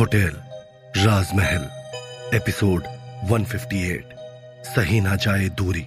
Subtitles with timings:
[0.00, 0.32] Hotel,
[0.96, 1.62] राजमहल,
[2.36, 2.84] episode
[3.30, 4.02] 158
[4.64, 5.86] सही ना जाए दूरी।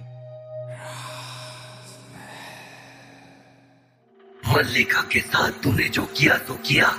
[4.52, 6.98] मल्लिका के साथ तूने जो किया तो किया।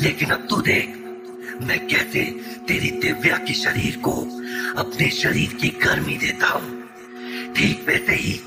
[0.00, 0.88] लेकिन अब तू देख,
[1.62, 2.24] मैं कैसे
[2.68, 4.12] तेरी दिव्या के शरीर को
[4.80, 6.88] अपने शरीर की गर्मी देता हूँ।
[7.54, 8.40] ठीक वैसे ही,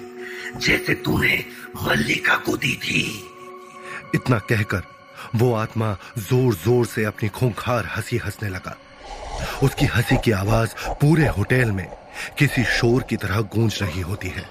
[0.58, 1.46] जैसे तूने
[1.84, 3.30] मल्लिका को दी थी।
[4.16, 4.96] इतना कहकर
[5.36, 8.76] वो आत्मा ज़ोर ज़ोर से अपनी खूंखार हँसी हंसने लगा।
[9.64, 11.88] उसकी हँसी की आवाज़ पूरे होटल में
[12.40, 14.50] किसी शोर की तरह गूंज रही होती है।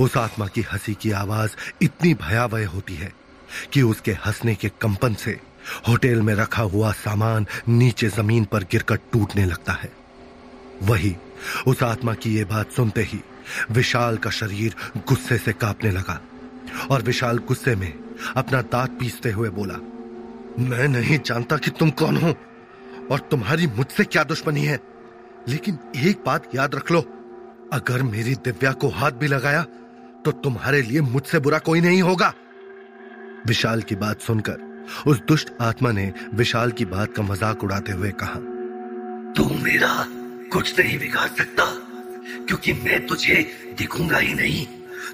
[0.00, 3.12] उस आत्मा की हँसी की आवाज़ इतनी भयावह होती है
[3.72, 5.38] कि उसके हंसने के कंपन से
[5.88, 9.92] होटल में रखा हुआ सामान नीचे ज़मीन पर गिरकर टूटने लगता है।
[10.82, 11.14] वही
[11.66, 13.20] उस आत्मा की यह बात सुनते ही
[13.70, 14.74] विशाल का शरीर
[15.08, 16.20] गुस्से से कांपने लगा
[16.90, 17.92] और विशाल गुस्से में
[18.36, 19.74] अपना दांत पीसते हुए बोला,
[20.60, 22.34] मैं नहीं जानता कि तुम कौन हो
[23.10, 24.78] और तुम्हारी मुझसे क्या दुश्मनी है।
[25.48, 27.00] लेकिन एक बात याद रख लो,
[27.72, 29.62] अगर मेरी दिव्या को हाथ भी लगाया
[30.24, 32.32] तो तुम्हारे लिए मुझसे बुरा कोई नहीं होगा
[33.46, 34.70] विशाल की बात सुनकर
[35.06, 38.38] उस दुष्ट आत्मा ने विशाल की बात का मज़ाक उड़ाते हुए कहा,
[39.32, 39.94] तू मेरा
[40.52, 41.64] कुछ नहीं बिगाड़ सकता,
[42.46, 43.34] क्योंकि मैं तुझे
[43.78, 44.66] दिखूँगा ही नहीं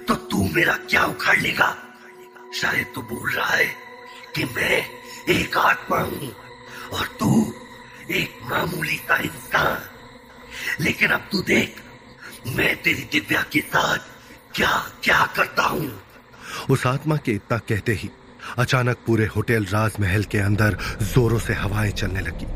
[0.07, 1.75] तो तू मेरा क्या उखाड़ लेगा?
[2.53, 3.65] शायद तू बोल रहा है
[4.35, 4.85] कि मैं
[5.29, 6.35] एक आत्मा हूँ
[6.93, 7.53] और तू
[8.11, 9.81] एक मामूली का इंसान।
[10.83, 11.81] लेकिन अब तू देख,
[12.47, 13.97] मैं तेरी दिव्या के साथ
[14.55, 16.01] क्या क्या करता हूँ?
[16.69, 18.09] उस आत्मा के इतना कहते ही
[18.57, 22.47] अचानक पूरे होटल राजमहल के अंदर जोरों से हवाएँ चलने लगी।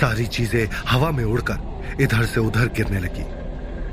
[0.00, 3.43] सारी चीज़ें हवा में उड़कर इधर से उधर गिरने लगी।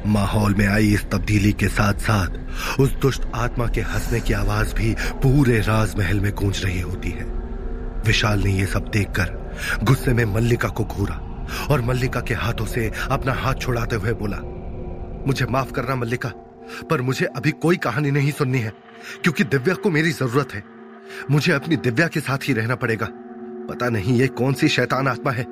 [0.06, 4.74] माहौल में आई इस तब्दीली के साथ साथ, उस दुष्ट आत्मा के हंसने की आवाज़
[4.76, 4.94] भी
[5.24, 7.26] पूरे राजमहल में गूंज रही होती है।
[8.08, 11.16] विशाल ने यह सब देखकर गुस्से में मल्लिका को घूरा
[11.72, 14.38] और मल्लिका के हाथों से अपना हाथ छुड़ाते हुए बोला,
[15.28, 16.30] मुझे माफ़ करना मल्लिका,
[16.90, 18.74] पर मुझे अभी कोई कहानी नहीं सुननी है,
[19.24, 20.64] क्योंकि दिव्या को मेरी ज़रूरत है।
[21.32, 23.08] मुझे अपनी दिव्या के साथ ही रहना पड़ेगा।
[23.70, 25.46] पता नहीं ये कौन सी शैतान आत्मा है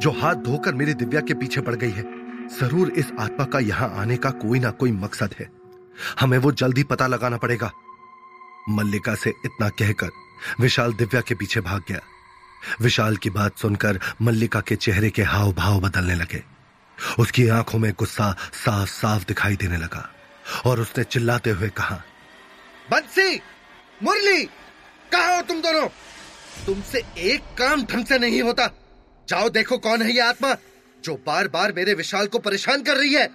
[0.00, 2.02] जो हाथ धोकर मेरी दिव्या के पीछे पड़ गई है।
[2.50, 5.48] ज़रूर इस आत्मा का यहाँ आने का कोई ना कोई मकसद है।
[6.20, 7.70] हमें वो जल्दी पता लगाना पड़ेगा।
[8.68, 10.10] मल्लिका से इतना कहकर
[10.60, 12.00] विशाल दिव्या के पीछे भाग गया।
[12.80, 16.42] विशाल की बात सुनकर मल्लिका के चेहरे के हाव भाव बदलने लगे।
[17.18, 20.08] उसकी आँखों में गुस्सा साफ़ साफ़ दिखाई देने लगा
[20.66, 21.96] और उसने चिल्लाते हुए कहा,
[22.90, 23.40] बंसी,
[24.02, 24.44] मुरली,
[25.12, 25.86] कहा हो तुम दोनों?
[26.66, 28.66] तुमसे एक काम ढंग से नहीं होता।
[29.28, 30.54] जाओ देखो कौन है ये आत्मा।
[31.06, 33.28] जो बार बार मेरे विशाल को परेशान कर रही है।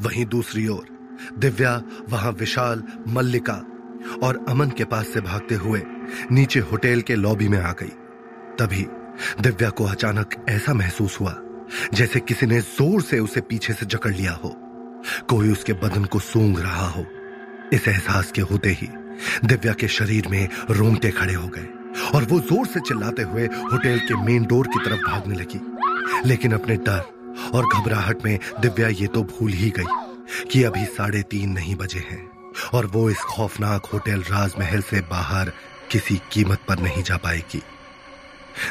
[0.00, 0.86] वहीं दूसरी ओर,
[1.38, 3.54] दिव्या, वहाँ विशाल, मल्लिका
[4.22, 5.82] और अमन के पास से भागते हुए
[6.32, 7.92] नीचे होटल के लॉबी में आ गई।
[8.58, 8.86] तभी
[9.40, 11.34] दिव्या को अचानक ऐसा महसूस हुआ,
[11.94, 14.50] जैसे किसी ने ज़ोर से उसे पीछे से जकड़ लिया हो।
[15.28, 17.04] कोई उसके बदन को सूंघ रहा हो।
[17.72, 18.88] इस एहसास के होते ही
[19.44, 21.66] दिव्या के शरीर में रोंगटे खड़े हो गए
[22.14, 25.58] और वो ज़ोर से चिल्लाते हुए होटल के मेन डोर की तरफ़ भागने लगी।
[26.26, 31.22] लेकिन अपने डर और घबराहट में दिव्या ये तो भूल ही गई कि अभी साढ़े
[31.30, 32.24] तीन नहीं बजे हैं
[32.74, 35.52] और वो इस खौफनाक होटल राजमहल से बाहर
[35.90, 37.62] किसी कीमत पर नहीं जा पाएगी।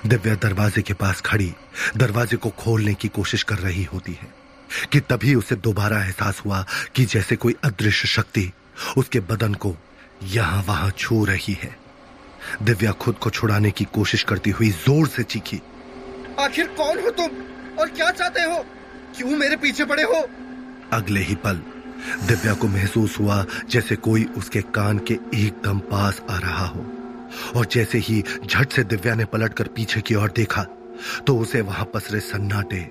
[0.07, 1.53] दिव्या दरवाजे के पास खड़ी,
[1.97, 4.33] दरवाजे को खोलने की कोशिश कर रही होती है
[4.91, 6.65] कि तभी उसे दोबारा एहसास हुआ
[6.95, 8.51] कि जैसे कोई अदृश्य शक्ति
[8.97, 9.75] उसके बदन को
[10.23, 11.75] यहाँ वहाँ छू रही है।
[12.63, 15.61] दिव्या खुद को छुड़ाने की कोशिश करती हुई ज़ोर से चीखी।
[16.41, 17.31] आखिर कौन हो तुम?
[17.79, 18.63] और क्या चाहते हो?
[19.17, 20.25] क्यों मेरे पीछे पड़े हो?
[20.93, 21.61] अगले ही पल,
[22.27, 26.85] दिव्या को महसूस हुआ जैसे कोई उसके कान के एकदम पास आ रहा हो।
[27.55, 30.63] और जैसे ही झट से दिव्या ने पलटकर पीछे की ओर देखा
[31.27, 32.81] तो उसे वहाँ पसरे सन्नाटे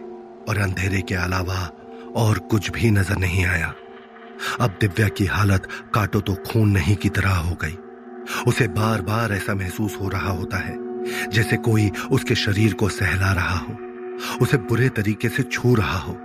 [0.48, 1.58] और अंधेरे के अलावा
[2.16, 3.72] और कुछ भी नज़र नहीं आया।
[4.60, 7.76] अब दिव्या की हालत काटो तो खून नहीं की तरह हो गई।
[8.46, 10.76] उसे बार बार ऐसा महसूस हो रहा होता है
[11.32, 13.76] जैसे कोई उसके शरीर को सहला रहा हो,
[14.42, 16.16] उसे बुरे तरीके से छू रहा हो,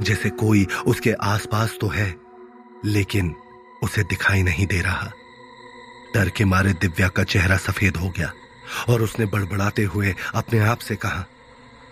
[0.00, 2.14] जैसे कोई उसके आसपास तो है,
[2.84, 3.34] लेकिन
[3.82, 5.10] उसे दिखाई नहीं दे रहा।
[6.14, 8.32] डर के मारे दिव्या का चेहरा सफ़ेद हो गया,
[8.88, 11.24] और उसने बड़बड़ाते हुए अपने आप से कहा,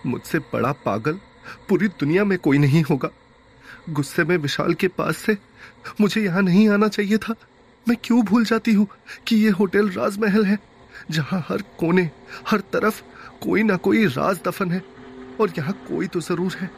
[0.05, 1.19] मुझसे बड़ा पागल,
[1.69, 3.09] पूरी दुनिया में कोई नहीं होगा।
[3.89, 5.37] गुस्से में विशाल के पास से
[6.01, 7.35] मुझे यहाँ नहीं आना चाहिए था।
[7.87, 8.87] मैं क्यों भूल जाती हूँ
[9.27, 10.57] कि ये होटल राजमहल है?
[11.11, 12.09] जहाँ हर कोने,
[12.47, 13.01] हर तरफ़
[13.43, 14.83] कोई ना कोई राज दफन है।
[15.41, 16.69] और यहाँ कोई तो ज़रूर है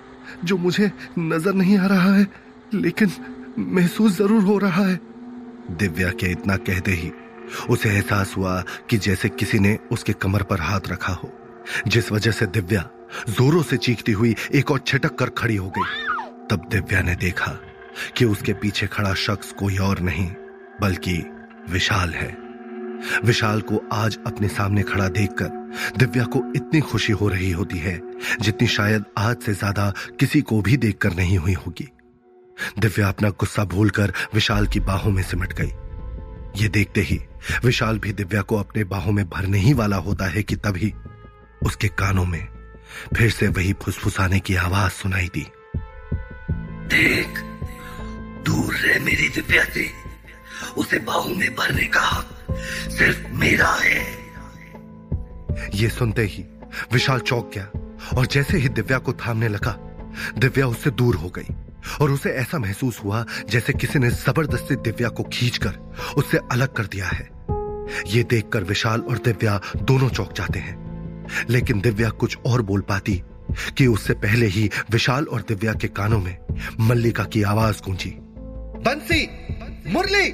[0.44, 2.28] जो मुझे नज़र नहीं आ रहा है,
[2.74, 3.12] लेकिन
[3.60, 5.00] महसूस ज़रूर हो रहा है।
[5.72, 7.12] दिव्या के इतना कहते ही
[7.69, 11.30] उसे एहसास हुआ कि जैसे किसी ने उसके कमर पर हाथ रखा हो,
[11.88, 12.90] जिस वजह से दिव्या
[13.30, 16.16] जोरों से चीखती हुई एक और छिटक कर खड़ी हो गई।
[16.50, 17.52] तब दिव्या ने देखा
[18.18, 20.30] कि उसके पीछे खड़ा शख्स कोई और नहीं,
[20.81, 21.18] बल्कि
[21.69, 22.30] विशाल है।
[23.23, 28.01] विशाल को आज अपने सामने खड़ा देखकर दिव्या को इतनी खुशी हो रही होती है,
[28.41, 31.88] जितनी शायद आज से ज़्यादा किसी को भी देखकर नहीं हुई होगी।
[32.79, 35.71] दिव्या अपना गुस्सा भूलकर विशाल की बाहों में सिमट गई।
[36.61, 37.19] ये देखते ही
[37.65, 40.94] विशाल भी दिव्या को अपने बाहों में भरने ही वाला होता है कि तभी
[41.63, 42.47] उसके कानों में
[43.15, 45.45] फिर से वही फुसफुसाने की आवाज़ सुनाई दी।
[46.88, 47.39] देख,
[48.45, 49.89] दूर रहे मेरी दिव्या से।
[50.77, 52.01] उसे बाहों में भरने का
[52.98, 54.06] सिर्फ़ मेरा है।
[55.74, 56.46] ये सुनते ही
[56.94, 57.66] विशाल चौक गया
[58.18, 59.78] और जैसे ही दिव्या को थामने लगा,
[60.38, 61.56] दिव्या उससे दूर हो गई
[62.02, 65.78] और उसे ऐसा महसूस हुआ जैसे किसी ने ज़बरदस्ती दिव्या को खींचकर
[66.18, 67.30] उससे अलग कर दिया है।
[68.08, 70.88] ये देखकर विशाल और दिव्या दोनों चौक जाते हैं।
[71.50, 73.24] लेकिन दिव्या कुछ और बोल पाती
[73.78, 76.38] कि उससे पहले ही विशाल और दिव्या के कानों में
[76.80, 78.10] मल्लिका की आवाज़ गूंजी,
[78.86, 79.28] बंसी,
[79.88, 80.30] मुरली,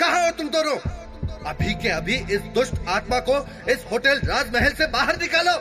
[0.00, 1.07] कहा हो तुम दोनों?
[1.48, 3.36] अभी के अभी इस दुष्ट आत्मा को
[3.70, 5.54] इस होटल राजमहल से बाहर निकालो।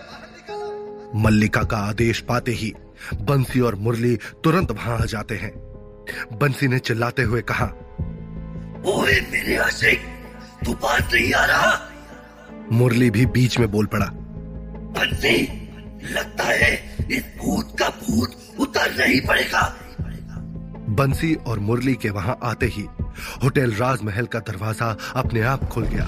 [1.15, 2.73] मल्लिका का आदेश पाते ही
[3.21, 5.51] बंसी और मुरली तुरंत वहाँ आ जाते हैं।
[6.33, 7.65] बंसी ने चिल्लाते हुए कहा
[8.85, 9.99] ओए मेरे आशिक
[10.65, 11.71] तू पास नहीं आ रहा?
[12.71, 14.05] मुरली भी बीच में बोल पड़ा
[14.99, 15.41] बंसी
[16.11, 16.71] लगता है
[17.11, 19.61] इस भूत का भूत उतर नहीं पड़ेगा।
[20.97, 22.85] बंसी और मुरली के वहाँ आते ही
[23.43, 26.05] होटल राजमहल का दरवाज़ा अपने आप खुल गया।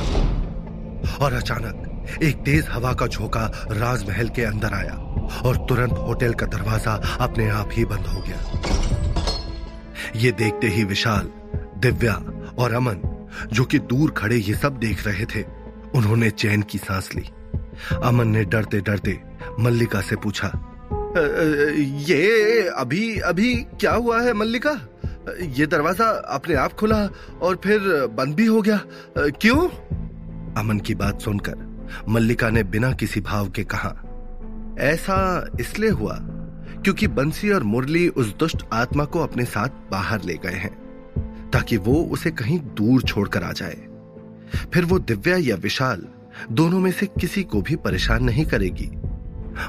[1.17, 4.93] और अचानक एक तेज हवा का झोंका राजमहल के अंदर आया
[5.45, 8.39] और तुरंत होटल का दरवाज़ा अपने आप ही बंद हो गया।
[10.15, 11.29] ये देखते ही विशाल,
[11.77, 12.13] दिव्या
[12.59, 13.01] और अमन,
[13.53, 15.43] जो कि दूर खड़े ये सब देख रहे थे,
[15.95, 17.29] उन्होंने चैन की सांस ली।
[18.03, 19.19] अमन ने डरते डरते
[19.59, 20.51] मल्लिका से पूछा
[21.09, 24.71] ये अभी अभी क्या हुआ है मल्लिका?
[25.49, 26.97] ये दरवाज़ा अपने आप खुला
[27.41, 28.81] और फिर बंद भी हो गया।
[29.17, 29.67] क्यों?
[30.57, 31.55] अमन की बात सुनकर
[32.09, 33.95] मल्लिका ने बिना किसी भाव के कहा,
[34.81, 40.33] ऐसा इसलिए हुआ क्योंकि बंसी और मुरली उस दुष्ट आत्मा को अपने साथ बाहर ले
[40.43, 40.73] गए हैं,
[41.51, 43.77] ताकि वो उसे कहीं दूर छोड़कर आ जाए।
[44.73, 46.07] फिर वो दिव्या या विशाल
[46.51, 48.91] दोनों में से किसी को भी परेशान नहीं करेगी।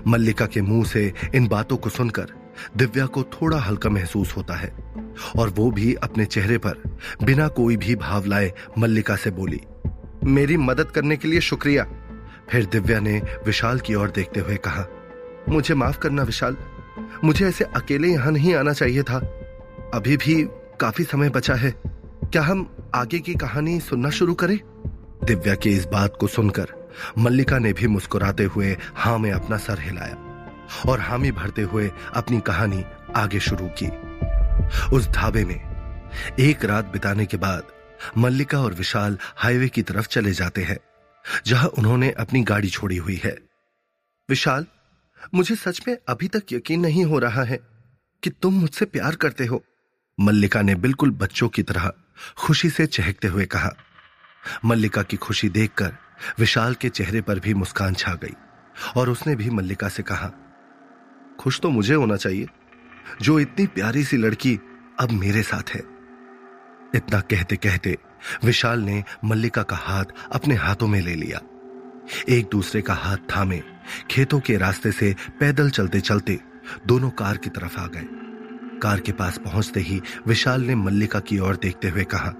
[0.06, 2.32] मल्लिका के मुँह से इन बातों को सुनकर
[2.76, 4.72] दिव्या को थोड़ा हल्का महसूस होता है
[5.38, 6.82] और वो भी अपने चेहरे पर
[7.22, 9.60] बिना कोई भी भाव लाए मल्लिका से बोली,
[10.24, 11.84] मेरी मदद करने के लिए शुक्रिया।
[12.50, 14.86] फिर दिव्या ने विशाल की ओर देखते हुए कहा,
[15.48, 16.56] मुझे माफ़ करना विशाल,
[17.24, 19.18] मुझे ऐसे अकेले यहाँ नहीं आना चाहिए था।
[19.94, 20.42] अभी भी
[20.80, 21.74] काफ़ी समय बचा है,
[22.24, 24.58] क्या हम आगे की कहानी सुनना शुरू करें?
[25.24, 26.79] दिव्या की इस बात को सुनकर
[27.18, 30.16] मल्लिका ने भी मुस्कुराते हुए हाँ में अपना सर हिलाया
[30.88, 32.84] और हामी भरते हुए अपनी कहानी
[33.16, 33.88] आगे शुरू की।
[34.96, 35.60] उस ढाबे में
[36.40, 37.62] एक रात बिताने के बाद
[38.18, 40.78] मल्लिका और विशाल हाईवे की तरफ़ चले जाते हैं,
[41.46, 43.36] जहाँ उन्होंने अपनी गाड़ी छोड़ी हुई है।
[44.28, 44.66] विशाल,
[45.34, 47.58] मुझे सच में अभी तक यकीन नहीं हो रहा है
[48.22, 49.62] कि तुम मुझसे प्यार करते हो।
[50.20, 51.92] मल्लिका ने बिल्कुल बच्चों की तरह
[52.36, 53.70] खुशी से चहकते हुए कहा।
[54.64, 55.96] मल्लिका की खुशी देखकर
[56.38, 58.34] विशाल के चेहरे पर भी मुस्कान छा गई
[58.96, 60.30] और उसने भी मल्लिका से कहा,
[61.40, 62.46] खुश तो मुझे होना चाहिए,
[63.22, 64.58] जो इतनी प्यारी सी लड़की
[65.00, 65.82] अब मेरे साथ है।
[66.94, 67.96] इतना कहते कहते
[68.44, 71.40] विशाल ने मल्लिका का हाथ अपने हाथों में ले लिया।
[72.28, 73.62] एक दूसरे का हाथ थामे,
[74.10, 76.38] खेतों के रास्ते से पैदल चलते चलते
[76.86, 78.06] दोनों कार की तरफ़ आ गए।
[78.82, 82.34] कार के पास पहुँचते ही विशाल ने मल्लिका की ओर देखते हुए कहा,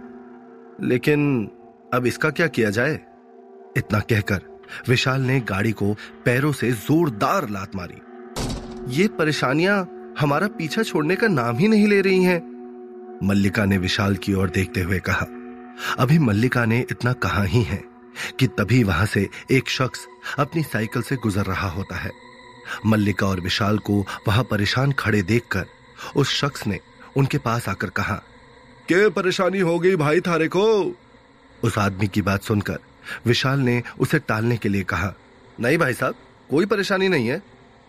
[0.82, 1.46] लेकिन
[1.94, 2.98] अब इसका क्या किया जाए?
[3.76, 4.40] इतना कहकर
[4.88, 8.00] विशाल ने गाड़ी को पैरों से जोरदार लात मारी।
[8.88, 9.88] ये परेशानियाँ
[10.20, 12.40] हमारा पीछा छोड़ने का नाम ही नहीं ले रही हैं।
[13.22, 15.26] मल्लिका ने विशाल की ओर देखते हुए कहा
[15.98, 17.82] अभी मल्लिका ने इतना कहा ही है
[18.38, 20.06] कि तभी वहाँ से एक शख्स
[20.38, 22.10] अपनी साइकिल से गुजर रहा होता है।
[22.86, 25.66] मल्लिका और विशाल को वहाँ परेशान खड़े देखकर
[26.16, 26.80] उस शख्स ने
[27.16, 28.14] उनके पास आकर कहा
[28.88, 30.94] के परेशानी हो गई भाई थारे को?
[31.64, 32.78] उस आदमी की बात सुनकर
[33.26, 35.12] विशाल ने उसे टालने के लिए कहा।
[35.58, 36.14] नहीं भाई साहब,
[36.50, 37.38] कोई परेशानी नहीं है,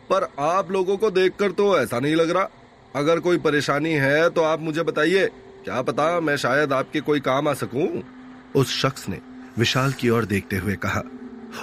[0.10, 2.50] पर आप लोगों को देखकर तो ऐसा नहीं लग रहा।
[2.96, 5.26] अगर कोई परेशानी है तो आप मुझे बताइए,
[5.64, 7.88] क्या पता मैं शायद आपके कोई काम आ सकूँ?
[8.56, 9.20] उस शख्स ने
[9.58, 11.04] विशाल की ओर देखते हुए कहा।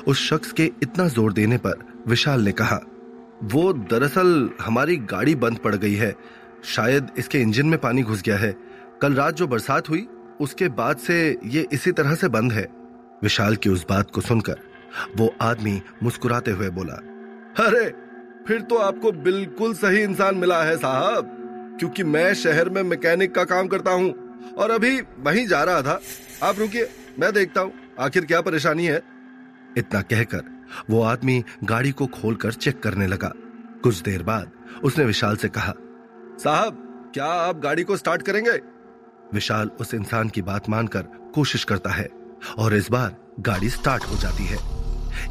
[0.06, 2.80] उस शख्स के इतना ज़ोर देने पर विशाल ने कहा,
[3.44, 6.14] वो दरअसल हमारी गाड़ी बंद पड़ गई है।
[6.66, 8.54] शायद इसके इंजन में पानी घुस गया है।
[9.02, 10.06] कल रात जो बरसात हुई,
[10.40, 12.66] उसके बाद से ये इसी तरह से बंद है।
[13.22, 14.58] विशाल की उस बात को सुनकर
[15.16, 16.94] वो आदमी मुस्कुराते हुए बोला,
[17.66, 17.84] अरे,
[18.48, 21.34] फिर तो आपको बिल्कुल सही इंसान मिला है साहब,
[21.78, 24.14] क्योंकि मैं शहर में मैकेनिक का काम करता हूँ
[24.54, 26.00] और अभी वहीं जा रहा था।
[26.42, 29.02] आप रुकिए, मैं देखता हूँ, आखिर क्या परेशानी है?
[29.76, 30.42] इतना कहकर
[30.90, 33.32] वो आदमी गाड़ी को खोलकर चेक करने लगा।
[33.82, 34.50] कुछ देर बाद
[34.84, 35.74] उसने विशाल से कहा,
[36.38, 38.60] साहब, क्या आप गाड़ी को स्टार्ट करेंगे?
[39.34, 41.02] विशाल उस इंसान की बात मानकर
[41.34, 42.17] कोशिश करता है।
[42.58, 44.58] और इस बार गाड़ी स्टार्ट हो जाती है।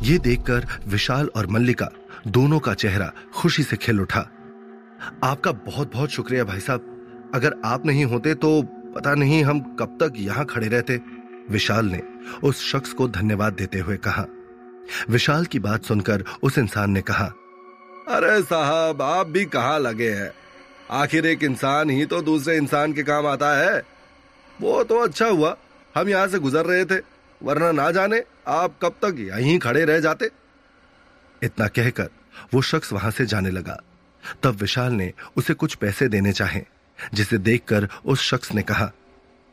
[0.03, 1.89] ये देखकर विशाल और मल्लिका
[2.27, 4.19] दोनों का चेहरा खुशी से खिल उठा।
[5.23, 8.61] आपका बहुत बहुत शुक्रिया भाई साहब। अगर आप नहीं होते तो
[8.95, 10.99] पता नहीं हम कब तक यहाँ खड़े रहते,
[11.49, 12.01] विशाल ने
[12.43, 14.25] उस शख्स को धन्यवाद देते हुए कहा।
[15.09, 17.25] विशाल की बात सुनकर उस इंसान ने कहा,
[18.07, 20.31] अरे साहब, आप भी कहा लगे हैं?
[20.91, 23.81] आखिर एक इंसान ही तो दूसरे इंसान के काम आता है।
[24.59, 25.55] वो तो अच्छा हुआ
[25.97, 27.01] हम यहाँ से गुजर रहे थे,
[27.43, 30.29] वरना ना जाने आप कब तक यहीं खड़े रह जाते।
[31.43, 32.09] इतना कहकर
[32.53, 33.81] वो शख्स वहाँ से जाने लगा।
[34.43, 36.61] तब विशाल ने उसे कुछ पैसे देने चाहे,
[37.13, 38.91] जिसे देखकर उस शख्स ने कहा,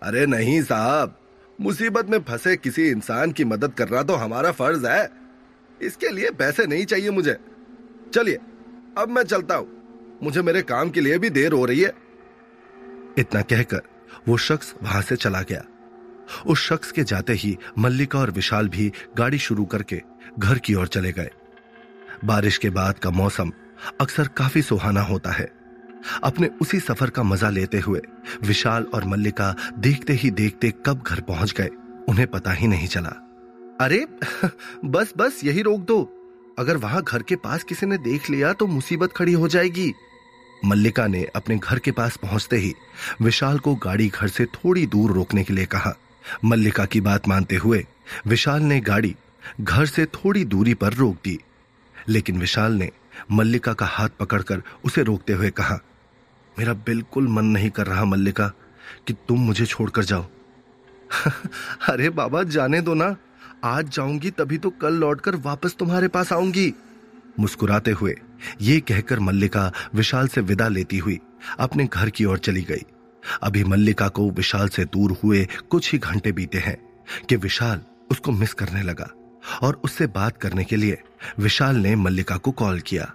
[0.03, 1.19] अरे नहीं साहब,
[1.61, 5.11] मुसीबत में फंसे किसी इंसान की मदद करना तो हमारा फ़र्ज़ है।
[5.83, 7.37] इसके लिए पैसे नहीं चाहिए मुझे।
[8.15, 8.39] चलिए,
[8.99, 9.69] अब मैं चलता हूँ।
[10.23, 11.93] मुझे मेरे काम के लिए भी देर हो रही है।
[13.19, 13.83] इतना कहकर
[14.29, 15.65] वो शख्स वहाँ से चला गया।
[16.47, 20.03] उस शख्स के जाते ही मल्लिका और विशाल भी गाड़ी शुरू करके
[20.39, 21.31] घर की ओर चले गए।
[22.25, 23.53] बारिश के बाद का मौसम
[24.01, 25.53] अक्सर काफ़ी सुहाना होता है।
[26.23, 28.01] अपने उसी सफ़र का मज़ा लेते हुए
[28.43, 31.69] विशाल और मल्लिका देखते ही देखते कब घर पहुँच गए,
[32.09, 33.11] उन्हें पता ही नहीं चला।
[33.81, 34.07] अरे,
[34.85, 36.21] बस बस, यही रोक दो।
[36.59, 39.93] अगर वहाँ घर के पास किसी ने देख लिया तो मुसीबत खड़ी हो जाएगी।
[40.65, 42.75] मल्लिका ने अपने घर के पास पहुँचते ही
[43.23, 45.97] विशाल को गाड़ी घर से थोड़ी दूर रोकने के लिए कहा।
[46.45, 47.87] मल्लिका की बात मानते हुए
[48.27, 49.17] विशाल ने गाड़ी
[49.61, 51.39] घर से थोड़ी दूरी पर रोक दी।
[52.09, 52.91] लेकिन विशाल ने
[53.33, 55.79] मल्लिका का हाथ पकड़कर उसे रोकते हुए कहा,
[56.59, 58.49] मेरा बिल्कुल मन नहीं कर रहा मल्लिका
[59.07, 60.27] कि तुम मुझे छोड़कर जाओ।
[61.89, 63.17] अरे बाबा, जाने दो ना।
[63.65, 66.75] आज जाऊँगी तभी तो कल लौटकर वापस तुम्हारे पास आऊँगी।
[67.41, 68.15] मुस्कुराते हुए
[68.61, 71.21] ये कहकर मल्लिका विशाल से विदा लेती हुई
[71.59, 72.83] अपने घर की ओर चली गई।
[73.43, 76.77] अभी मल्लिका को विशाल से दूर हुए कुछ ही घंटे बीते हैं
[77.29, 79.11] कि विशाल उसको मिस करने लगा
[79.63, 81.03] और उससे बात करने के लिए
[81.39, 83.13] विशाल ने मल्लिका को कॉल किया।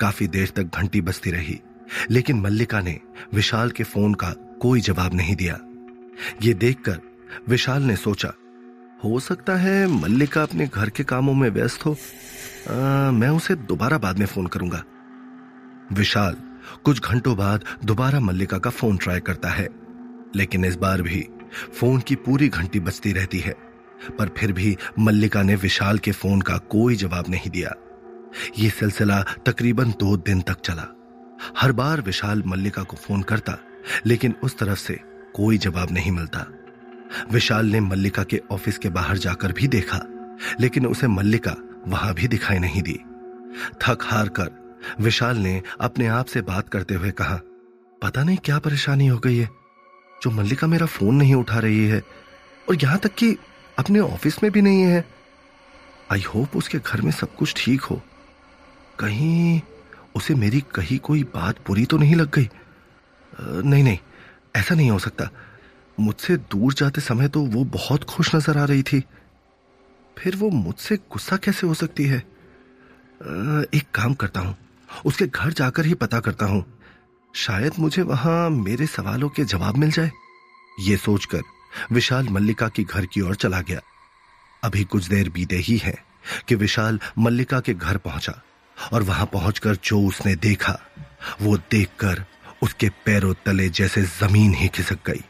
[0.00, 1.60] काफ़ी देर तक घंटी बजती रही
[2.10, 3.00] लेकिन मल्लिका ने
[3.34, 4.30] विशाल के फ़ोन का
[4.62, 5.58] कोई जवाब नहीं दिया।
[6.42, 7.00] ये देखकर
[7.48, 8.32] विशाल ने सोचा
[9.04, 11.92] हो सकता है मल्लिका अपने घर के कामों में व्यस्त हो।
[12.70, 14.82] आ, मैं उसे दोबारा बाद में फ़ोन करूँगा।
[15.92, 16.36] विशाल
[16.84, 19.68] कुछ घंटों बाद दोबारा मल्लिका का फ़ोन ट्राई करता है।
[20.36, 21.28] लेकिन इस बार भी
[21.80, 23.54] फ़ोन की पूरी घंटी बजती रहती है।
[24.18, 27.74] पर फिर भी मल्लिका ने विशाल के फ़ोन का कोई जवाब नहीं दिया।
[28.58, 30.94] यह सिलसिला तकरीबन दो दिन तक चला।
[31.58, 33.58] हर बार विशाल मल्लिका को फ़ोन करता,
[34.06, 35.00] लेकिन उस तरफ़ से
[35.34, 36.46] कोई जवाब नहीं मिलता।
[37.32, 40.00] विशाल ने मल्लिका के ऑफ़िस के बाहर जाकर भी देखा,
[40.60, 41.56] लेकिन उसे मल्लिका
[41.86, 43.00] वहाँ भी दिखाई नहीं दी।
[43.82, 44.67] थक हार कर
[45.00, 47.40] विशाल ने अपने आप से बात करते हुए कहा,
[48.02, 49.48] पता नहीं क्या परेशानी हो गई है।
[50.20, 52.02] जो मल्लिका मेरा फ़ोन नहीं उठा रही है
[52.66, 53.36] और यहाँ तक कि
[53.78, 55.04] अपने ऑफ़िस में भी नहीं है।
[56.12, 58.00] आई होप उसके घर में सब कुछ ठीक हो।
[58.98, 59.60] कहीं
[60.16, 62.48] उसे मेरी कही कोई बात बुरी तो नहीं लग गई?
[63.32, 63.98] नहीं नहीं,
[64.56, 65.28] ऐसा नहीं हो सकता।
[65.98, 69.02] मुझसे दूर जाते समय तो वो बहुत खुश नज़र आ रही थी।
[70.16, 72.18] फिर वो मुझसे गुस्सा कैसे हो सकती है?
[73.68, 74.56] एक काम करता हूँ।
[75.04, 76.80] उसके घर जाकर ही पता करता हूँ।
[77.36, 80.10] शायद मुझे वहाँ मेरे सवालों के जवाब मिल जाए।
[80.80, 81.42] ये सोचकर
[81.92, 83.80] विशाल मल्लिका की घर की ओर चला गया।
[84.64, 86.04] अभी कुछ देर बीते ही है
[86.48, 88.42] कि विशाल मल्लिका के घर पहुँचा
[88.92, 90.78] और वहाँ पहुंचकर जो उसने देखा,
[91.42, 92.24] वो देखकर
[92.62, 95.24] उसके पैरों तले जैसे ज़मीन ही खिसक गई।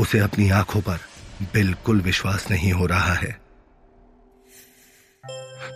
[0.00, 0.98] उसे अपनी आँखों पर
[1.42, 3.40] बिल्कुल विश्वास नहीं हो रहा है।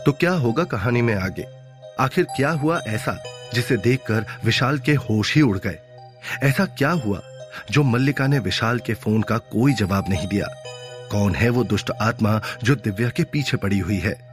[0.07, 1.60] तो क्या होगा कहानी में आगे?
[2.01, 5.79] आखिर क्या हुआ ऐसा जिसे देखकर विशाल के होश ही उड़ गए?
[6.43, 7.21] ऐसा क्या हुआ
[7.71, 10.47] जो मल्लिका ने विशाल के फ़ोन का कोई जवाब नहीं दिया?
[11.11, 14.31] कौन है वो दुष्ट आत्मा जो दिव्या के पीछे पड़ी हुई है?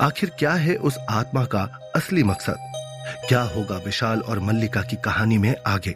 [0.00, 2.56] आखिर क्या है उस आत्मा का असली मकसद?
[3.28, 5.94] क्या होगा विशाल और मल्लिका की कहानी में आगे?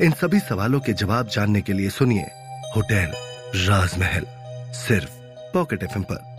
[0.00, 2.22] इन सभी सवालों के जवाब जानने के लिए सुनिए
[2.76, 3.12] होटल
[3.68, 4.26] राजमहल,
[4.72, 5.10] सिर्फ़
[5.54, 6.29] पॉकेट एफ़ पर।